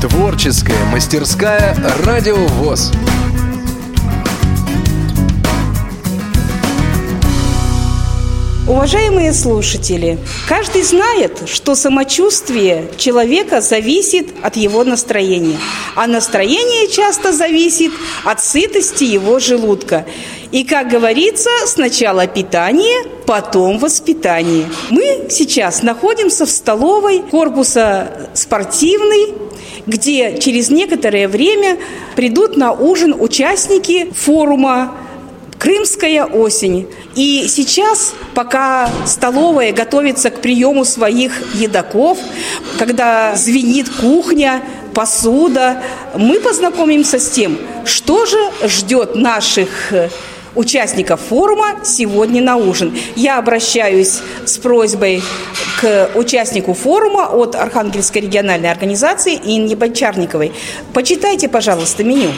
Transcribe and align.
Творческая 0.00 0.84
мастерская 0.92 1.76
«Радио 2.04 2.36
ВОЗ». 2.36 2.92
Уважаемые 8.68 9.32
слушатели, 9.32 10.20
каждый 10.46 10.82
знает, 10.82 11.48
что 11.48 11.74
самочувствие 11.74 12.92
человека 12.96 13.60
зависит 13.60 14.28
от 14.40 14.56
его 14.56 14.84
настроения, 14.84 15.58
а 15.96 16.06
настроение 16.06 16.86
часто 16.86 17.32
зависит 17.32 17.90
от 18.24 18.40
сытости 18.40 19.02
его 19.02 19.40
желудка. 19.40 20.06
И, 20.52 20.62
как 20.62 20.90
говорится, 20.90 21.50
сначала 21.66 22.28
питание, 22.28 23.04
потом 23.26 23.78
воспитание. 23.78 24.66
Мы 24.90 25.26
сейчас 25.28 25.82
находимся 25.82 26.46
в 26.46 26.50
столовой 26.50 27.20
корпуса 27.20 28.30
спортивный, 28.34 29.47
где 29.88 30.38
через 30.38 30.70
некоторое 30.70 31.26
время 31.26 31.78
придут 32.14 32.56
на 32.56 32.72
ужин 32.72 33.14
участники 33.18 34.12
форума 34.12 34.94
Крымская 35.58 36.24
осень. 36.24 36.86
И 37.16 37.46
сейчас, 37.48 38.14
пока 38.34 38.88
столовая 39.06 39.72
готовится 39.72 40.30
к 40.30 40.40
приему 40.40 40.84
своих 40.84 41.32
едоков, 41.56 42.18
когда 42.78 43.34
звенит 43.34 43.88
кухня, 43.88 44.62
посуда, 44.94 45.82
мы 46.14 46.38
познакомимся 46.38 47.18
с 47.18 47.30
тем, 47.30 47.58
что 47.84 48.24
же 48.24 48.38
ждет 48.68 49.16
наших 49.16 49.92
участников 50.58 51.20
форума 51.20 51.76
сегодня 51.84 52.42
на 52.42 52.56
ужин. 52.56 52.96
Я 53.14 53.38
обращаюсь 53.38 54.20
с 54.44 54.58
просьбой 54.58 55.22
к 55.80 56.10
участнику 56.16 56.74
форума 56.74 57.28
от 57.28 57.54
Архангельской 57.54 58.22
региональной 58.22 58.70
организации 58.70 59.36
Инне 59.36 59.76
Бончарниковой. 59.76 60.52
Почитайте, 60.92 61.48
пожалуйста, 61.48 62.02
меню. 62.02 62.32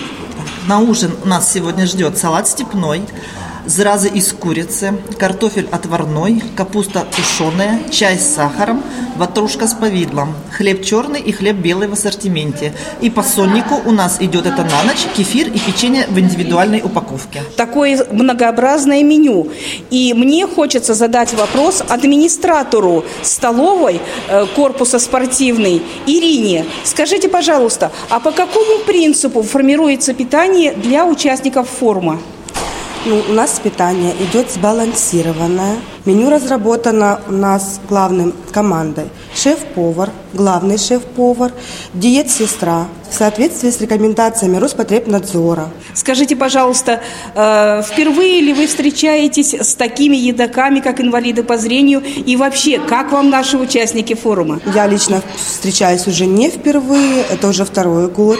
На 0.68 0.80
ужин 0.80 1.12
нас 1.24 1.50
сегодня 1.50 1.86
ждет 1.86 2.18
салат 2.18 2.46
степной, 2.46 3.00
зразы 3.66 4.08
из 4.08 4.32
курицы, 4.32 4.94
картофель 5.18 5.68
отварной, 5.70 6.42
капуста 6.56 7.06
тушеная, 7.14 7.80
чай 7.90 8.18
с 8.18 8.34
сахаром, 8.34 8.82
ватрушка 9.16 9.66
с 9.66 9.74
повидлом, 9.74 10.34
хлеб 10.52 10.84
черный 10.84 11.20
и 11.20 11.32
хлеб 11.32 11.56
белый 11.56 11.88
в 11.88 11.92
ассортименте. 11.92 12.72
И 13.00 13.10
по 13.10 13.22
соннику 13.22 13.80
у 13.84 13.92
нас 13.92 14.18
идет 14.20 14.46
это 14.46 14.62
на 14.62 14.82
ночь, 14.84 15.06
кефир 15.16 15.48
и 15.48 15.58
печенье 15.58 16.06
в 16.08 16.18
индивидуальной 16.18 16.80
упаковке. 16.82 17.42
Такое 17.56 18.06
многообразное 18.10 19.02
меню. 19.02 19.48
И 19.90 20.14
мне 20.14 20.46
хочется 20.46 20.94
задать 20.94 21.34
вопрос 21.34 21.82
администратору 21.88 23.04
столовой 23.22 24.00
э, 24.28 24.46
корпуса 24.56 24.98
спортивный 24.98 25.82
Ирине. 26.06 26.64
Скажите, 26.84 27.28
пожалуйста, 27.28 27.92
а 28.08 28.20
по 28.20 28.32
какому 28.32 28.78
принципу 28.86 29.42
формируется 29.42 30.14
питание 30.14 30.72
для 30.72 31.04
участников 31.04 31.68
форума? 31.68 32.20
Ну, 33.06 33.22
у 33.30 33.32
нас 33.32 33.58
питание 33.58 34.12
идет 34.20 34.50
сбалансированное. 34.50 35.76
Меню 36.04 36.28
разработано 36.28 37.22
у 37.28 37.32
нас 37.32 37.80
главным 37.88 38.34
командой. 38.52 39.06
Шеф-повар, 39.34 40.10
главный 40.34 40.76
шеф-повар, 40.76 41.50
диет-сестра 41.94 42.88
в 43.10 43.14
соответствии 43.14 43.70
с 43.70 43.80
рекомендациями 43.80 44.58
Роспотребнадзора. 44.58 45.70
Скажите, 45.94 46.36
пожалуйста, 46.36 47.00
э, 47.34 47.82
впервые 47.82 48.42
ли 48.42 48.52
вы 48.52 48.66
встречаетесь 48.66 49.54
с 49.54 49.74
такими 49.74 50.16
едоками, 50.16 50.80
как 50.80 51.00
инвалиды 51.00 51.42
по 51.42 51.56
зрению? 51.56 52.02
И 52.04 52.36
вообще, 52.36 52.78
как 52.78 53.12
вам 53.12 53.30
наши 53.30 53.56
участники 53.56 54.12
форума? 54.12 54.60
Я 54.74 54.86
лично 54.86 55.22
встречаюсь 55.36 56.06
уже 56.06 56.26
не 56.26 56.50
впервые, 56.50 57.24
это 57.30 57.48
уже 57.48 57.64
второй 57.64 58.08
год. 58.08 58.38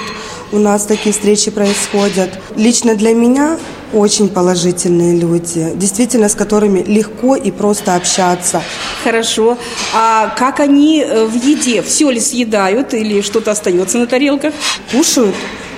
У 0.53 0.59
нас 0.59 0.85
такие 0.85 1.15
встречи 1.15 1.51
происходят. 1.51 2.39
Лично 2.57 2.95
для 2.95 3.15
меня 3.15 3.57
очень 3.93 4.29
положительные 4.29 5.19
люди, 5.19 5.73
действительно, 5.75 6.29
с 6.29 6.35
которыми 6.35 6.83
легко 6.83 7.37
и 7.37 7.51
просто 7.51 7.95
общаться. 7.95 8.63
Хорошо. 9.05 9.59
А 9.95 10.35
как 10.37 10.61
они 10.61 11.01
э, 11.01 11.25
в 11.27 11.35
еде? 11.35 11.83
Все 11.83 12.11
ли 12.11 12.21
съедают 12.21 12.95
или 12.95 13.21
что-то 13.21 13.51
остается 13.51 13.99
на 13.99 14.07
тарелках? 14.07 14.55
Кушают 14.93 15.35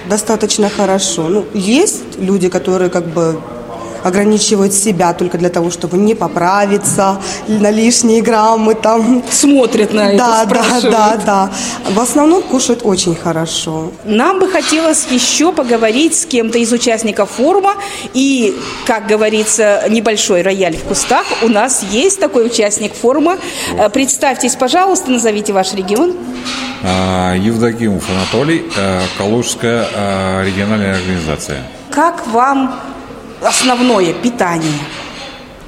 достаточно 0.09 0.69
хорошо. 0.69 1.29
Ну, 1.29 1.47
есть 1.55 2.19
люди, 2.19 2.49
которые 2.49 2.91
как 2.91 3.07
бы 3.07 3.41
ограничивают 4.03 4.73
себя 4.73 5.13
только 5.13 5.39
для 5.39 5.49
того, 5.49 5.71
чтобы 5.71 5.97
не 5.97 6.15
поправиться 6.15 7.21
на 7.49 7.71
лишние 7.71 8.23
граммы 8.23 8.75
там. 8.75 9.23
Смотрят 9.31 9.93
на 9.93 10.13
это, 10.13 10.19
Да, 10.19 10.45
да, 10.45 10.81
да, 10.83 11.21
да. 11.25 11.51
В 11.91 12.01
основном 12.01 12.43
кушают 12.43 12.81
очень 12.85 13.15
хорошо. 13.15 13.93
Нам 14.05 14.41
бы 14.41 14.49
хотелось 14.49 15.07
еще 15.11 15.53
поговорить 15.53 16.17
с 16.19 16.27
кем-то 16.27 16.59
из 16.59 16.73
участников 16.73 17.31
форума. 17.31 17.75
И, 18.15 18.57
как 18.87 19.07
говорится, 19.07 19.85
небольшой 19.89 20.43
рояль 20.43 20.77
в 20.77 20.85
кустах. 20.85 21.25
У 21.43 21.49
нас 21.49 21.83
есть 21.91 22.21
такой 22.21 22.47
участник 22.47 22.95
форума. 22.95 23.39
Э, 23.79 23.89
Представьтесь, 23.89 24.57
пожалуйста, 24.57 25.11
назовите 25.11 25.53
ваш 25.53 25.75
регион. 25.75 26.15
А, 26.85 27.35
Евдокимов 27.37 28.05
Анатолий, 28.11 28.65
э, 28.77 29.01
Калужская 29.17 29.87
э, 29.95 30.45
региональная 30.45 30.97
организация. 30.97 31.63
Как 31.91 32.27
вам 32.27 32.75
основное 33.45 34.13
питание? 34.13 34.79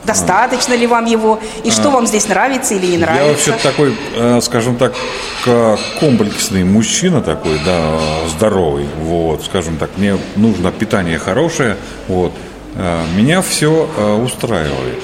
Достаточно 0.05 0.75
ли 0.75 0.87
вам 0.87 1.07
его? 1.07 1.41
И 1.65 1.71
что 1.71 1.91
вам 1.91 2.07
здесь 2.07 2.29
нравится 2.29 2.75
или 2.75 2.87
не 2.87 2.93
Я 2.93 2.99
нравится? 2.99 3.51
вообще 3.51 3.63
такой, 3.63 3.97
э, 4.15 4.41
скажем 4.43 4.77
так, 4.77 4.93
комплексный 5.99 6.63
мужчина 6.65 7.23
такой, 7.23 7.59
да, 7.65 7.99
здоровый, 8.29 8.87
вот, 9.01 9.45
скажем 9.45 9.79
так, 9.79 9.91
мне 9.97 10.19
нужно 10.37 10.73
питание 10.73 11.19
хорошее, 11.19 11.77
вот, 12.09 12.33
Э, 12.77 13.05
меня 13.17 13.41
все 13.43 13.89
устраивает. 14.23 14.99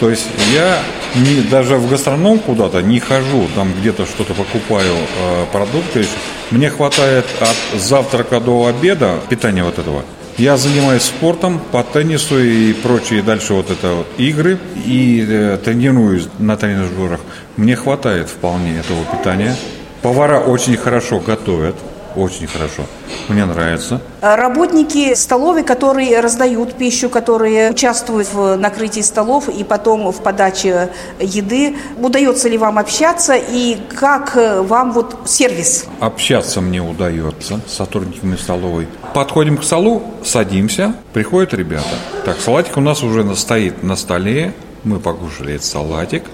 То 0.00 0.10
есть 0.10 0.26
я 0.52 0.78
не, 1.14 1.40
даже 1.40 1.76
в 1.76 1.88
гастроном 1.88 2.38
куда-то 2.38 2.82
не 2.82 3.00
хожу, 3.00 3.48
там 3.54 3.72
где-то 3.72 4.04
что-то 4.04 4.34
покупаю, 4.34 4.94
э, 4.94 5.46
продукты. 5.52 6.06
Мне 6.50 6.68
хватает 6.68 7.24
от 7.40 7.80
завтрака 7.80 8.40
до 8.40 8.66
обеда 8.66 9.18
питания 9.28 9.64
вот 9.64 9.78
этого. 9.78 10.04
Я 10.38 10.58
занимаюсь 10.58 11.02
спортом 11.02 11.58
по 11.72 11.82
теннису 11.82 12.38
и 12.38 12.74
прочие 12.74 13.22
дальше 13.22 13.54
вот 13.54 13.70
это 13.70 13.94
вот 13.94 14.06
игры 14.18 14.58
и 14.84 15.24
э, 15.26 15.58
тренируюсь 15.64 16.28
на 16.38 16.58
тренажерах. 16.58 17.20
Мне 17.56 17.74
хватает 17.74 18.28
вполне 18.28 18.78
этого 18.78 19.02
питания. 19.04 19.56
Повара 20.02 20.38
очень 20.38 20.76
хорошо 20.76 21.20
готовят, 21.20 21.74
очень 22.16 22.46
хорошо. 22.46 22.84
Мне 23.28 23.44
нравится. 23.44 24.00
А 24.20 24.36
Работники 24.36 25.14
столовой, 25.14 25.62
которые 25.62 26.20
раздают 26.20 26.74
пищу, 26.74 27.08
которые 27.08 27.70
участвуют 27.70 28.32
в 28.32 28.56
накрытии 28.56 29.00
столов 29.00 29.48
и 29.48 29.64
потом 29.64 30.10
в 30.10 30.22
подаче 30.22 30.90
еды, 31.20 31.76
удается 31.98 32.48
ли 32.48 32.58
вам 32.58 32.78
общаться 32.78 33.34
и 33.34 33.76
как 33.94 34.36
вам 34.36 34.92
вот 34.92 35.16
сервис? 35.26 35.86
Общаться 36.00 36.60
мне 36.60 36.80
удается 36.80 37.60
с 37.66 37.74
сотрудниками 37.74 38.36
столовой. 38.36 38.88
Подходим 39.14 39.58
к 39.58 39.64
столу, 39.64 40.02
садимся, 40.24 40.94
приходят 41.12 41.54
ребята. 41.54 41.86
Так, 42.24 42.38
салатик 42.40 42.76
у 42.76 42.80
нас 42.80 43.02
уже 43.02 43.34
стоит 43.36 43.82
на 43.82 43.96
столе. 43.96 44.54
Мы 44.84 45.00
покушали 45.00 45.54
этот 45.54 45.66
салатик. 45.66 46.24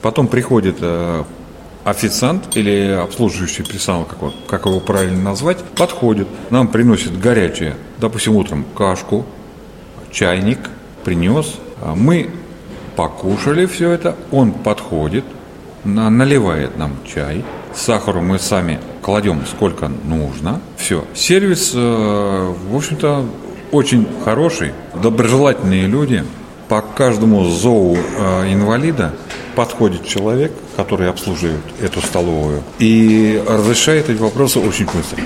Потом 0.00 0.26
приходит 0.26 0.78
э, 0.80 1.22
официант 1.84 2.56
или 2.56 2.90
обслуживающий 2.92 3.64
персонал, 3.64 4.04
как, 4.04 4.18
его- 4.20 4.32
как 4.46 4.66
его 4.66 4.80
правильно 4.80 5.22
назвать, 5.22 5.58
подходит, 5.76 6.28
нам 6.50 6.68
приносит 6.68 7.18
горячее, 7.20 7.74
допустим, 7.98 8.36
утром 8.36 8.64
кашку, 8.76 9.24
чайник 10.10 10.58
принес, 11.04 11.54
а 11.80 11.94
мы 11.94 12.30
покушали 12.96 13.66
все 13.66 13.90
это, 13.90 14.14
он 14.30 14.52
подходит, 14.52 15.24
на- 15.84 16.10
наливает 16.10 16.76
нам 16.78 16.96
чай, 17.12 17.44
сахару 17.74 18.20
мы 18.20 18.38
сами 18.38 18.78
кладем 19.02 19.42
сколько 19.46 19.88
нужно, 19.88 20.60
все. 20.76 21.04
Сервис, 21.14 21.72
э, 21.74 22.54
в 22.70 22.76
общем-то, 22.76 23.24
очень 23.72 24.06
хороший, 24.24 24.72
доброжелательные 25.02 25.86
люди. 25.86 26.22
По 26.68 26.80
каждому 26.82 27.44
зову 27.46 27.96
э, 27.96 28.52
инвалида 28.52 29.14
подходит 29.54 30.06
человек, 30.06 30.52
который 30.76 31.08
обслуживает 31.08 31.60
эту 31.80 32.00
столовую 32.02 32.62
и 32.78 33.42
разрешает 33.48 34.08
эти 34.10 34.18
вопросы 34.20 34.58
очень 34.58 34.86
быстро. 34.86 35.18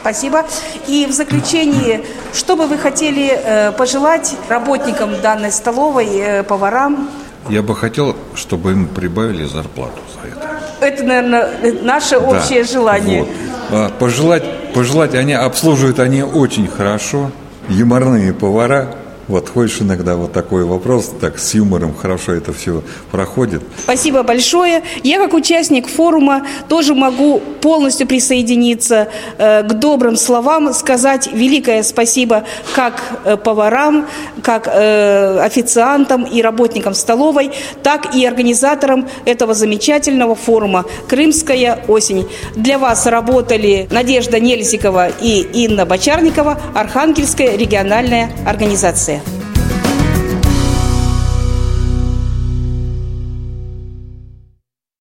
Спасибо. 0.00 0.44
И 0.86 1.06
в 1.06 1.12
заключении, 1.12 2.04
что 2.32 2.56
бы 2.56 2.66
вы 2.66 2.78
хотели 2.78 3.30
э, 3.32 3.72
пожелать 3.72 4.36
работникам 4.48 5.20
данной 5.20 5.50
столовой, 5.52 6.08
э, 6.16 6.42
поварам? 6.44 7.10
Я 7.48 7.62
бы 7.62 7.74
хотел, 7.74 8.14
чтобы 8.34 8.72
им 8.72 8.86
прибавили 8.86 9.44
зарплату 9.44 9.98
за 10.14 10.28
это. 10.28 10.60
Это, 10.80 11.02
наверное, 11.04 11.50
наше 11.82 12.20
Да, 12.20 12.26
общее 12.26 12.64
желание. 12.64 13.20
вот. 13.24 13.28
А, 13.70 13.90
Пожелать, 13.98 14.44
пожелать, 14.72 15.14
они 15.14 15.32
обслуживают 15.32 15.98
они 15.98 16.22
очень 16.22 16.68
хорошо, 16.68 17.30
юморные 17.68 18.32
повара, 18.32 18.94
Вот 19.28 19.50
хочешь 19.50 19.82
иногда 19.82 20.16
вот 20.16 20.32
такой 20.32 20.64
вопрос, 20.64 21.12
так 21.20 21.38
с 21.38 21.52
юмором 21.52 21.94
хорошо 21.94 22.32
это 22.32 22.54
все 22.54 22.82
проходит. 23.10 23.62
Спасибо 23.82 24.22
большое. 24.22 24.82
Я 25.02 25.18
как 25.18 25.34
участник 25.34 25.86
форума 25.86 26.46
тоже 26.68 26.94
могу 26.94 27.40
полностью 27.60 28.06
присоединиться 28.06 29.08
э, 29.36 29.62
к 29.64 29.74
добрым 29.74 30.16
словам, 30.16 30.72
сказать 30.72 31.28
великое 31.30 31.82
спасибо 31.82 32.44
как 32.74 33.02
э, 33.24 33.36
поварам, 33.36 34.06
как 34.42 34.66
э, 34.66 35.40
официантам 35.40 36.24
и 36.24 36.40
работникам 36.40 36.94
столовой, 36.94 37.50
так 37.82 38.14
и 38.14 38.24
организаторам 38.24 39.08
этого 39.26 39.52
замечательного 39.52 40.34
форума 40.34 40.86
«Крымская 41.06 41.84
осень». 41.86 42.26
Для 42.54 42.78
вас 42.78 43.04
работали 43.04 43.88
Надежда 43.90 44.40
Нельзикова 44.40 45.08
и 45.20 45.40
Инна 45.64 45.84
Бочарникова, 45.84 46.58
Архангельская 46.74 47.56
региональная 47.56 48.30
организация. 48.46 49.17